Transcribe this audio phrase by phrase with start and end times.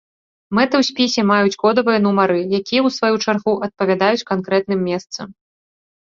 [0.59, 5.27] Мэты ў спісе маюць кодавыя нумары, якія ў сваю чаргу адпавядаюць канкрэтным месцам.